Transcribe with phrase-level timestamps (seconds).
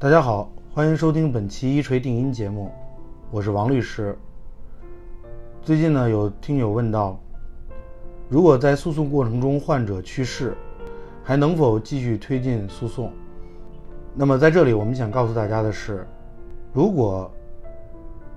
[0.00, 2.72] 大家好，欢迎收听本期一锤定音节目，
[3.30, 4.16] 我是王律师。
[5.60, 7.20] 最近呢，有听友问到，
[8.26, 10.56] 如果在诉讼过程中患者去世，
[11.22, 13.12] 还能否继续推进诉讼？
[14.14, 16.06] 那么在这里，我们想告诉大家的是，
[16.72, 17.30] 如果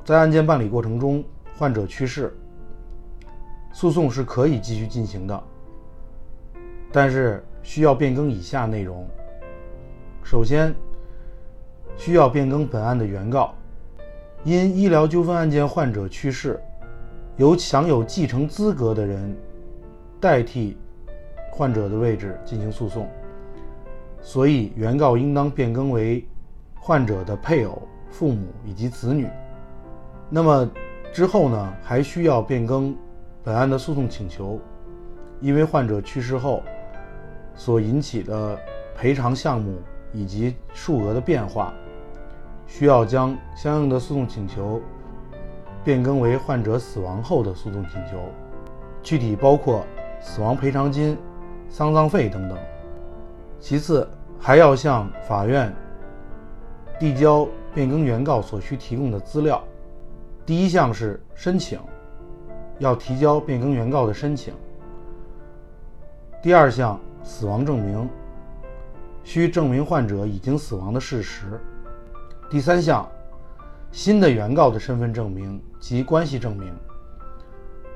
[0.03, 1.23] 在案件办理过程中
[1.57, 2.35] 患者去世，
[3.71, 5.43] 诉讼是可以继续进行的，
[6.91, 9.07] 但是需要变更以下内容。
[10.25, 10.75] 首先，
[11.97, 13.53] 需要变更本案的原告，
[14.43, 16.59] 因医疗纠纷案件患者去世，
[17.37, 19.35] 由享有继承资格的人
[20.19, 20.77] 代替
[21.51, 23.07] 患者的位置进行诉讼，
[24.21, 26.25] 所以原告应当变更为
[26.75, 29.27] 患者的配偶、父母以及子女。
[30.29, 30.69] 那么
[31.13, 32.95] 之后呢，还需要变更
[33.43, 34.59] 本案的诉讼请求，
[35.39, 36.63] 因为患者去世后
[37.55, 38.57] 所引起的
[38.95, 39.77] 赔偿项目
[40.13, 41.73] 以及数额的变化。
[42.65, 44.81] 需要将相应的诉讼请求
[45.83, 48.17] 变更为患者死亡后的诉讼请求，
[49.03, 49.85] 具体包括
[50.21, 51.17] 死亡赔偿金、
[51.69, 52.57] 丧葬费等等。
[53.59, 54.07] 其次，
[54.39, 55.71] 还要向法院
[56.99, 59.61] 递交变更原告所需提供的资料。
[60.45, 61.79] 第一项是申请，
[62.79, 64.53] 要提交变更原告的申请。
[66.41, 68.09] 第二项，死亡证明，
[69.23, 71.59] 需证明患者已经死亡的事实。
[72.49, 73.09] 第三项，
[73.91, 76.73] 新的原告的身份证明及关系证明。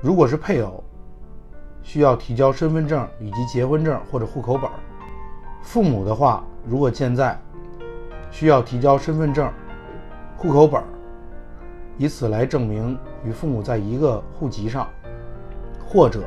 [0.00, 0.82] 如果是配偶，
[1.82, 4.70] 需要提交身份证以及结婚证或者户口本；
[5.62, 7.38] 父母的话，如果健在，
[8.30, 9.50] 需要提交身份证、
[10.36, 10.82] 户口本，
[11.96, 14.88] 以此来证明与父母在一个户籍上，
[15.86, 16.22] 或者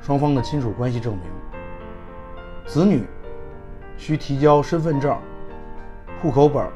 [0.00, 1.22] 双方的亲属关系证明。
[2.66, 3.04] 子女
[4.02, 5.16] 需提交身份证、
[6.20, 6.68] 户口本。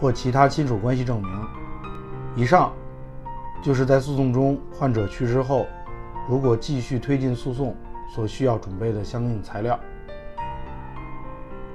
[0.00, 1.46] 或其他亲属关系证明。
[2.34, 2.72] 以上
[3.62, 5.68] 就是在诉讼中患者去世后，
[6.28, 7.76] 如果继续推进诉讼
[8.12, 9.78] 所需要准备的相应材料。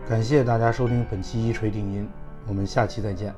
[0.06, 2.10] 感谢大家收听本期一锤定音，
[2.46, 3.34] 我们下期再见。